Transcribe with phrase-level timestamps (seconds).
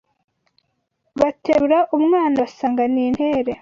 [1.19, 3.51] Baterura umwana basanga ni intere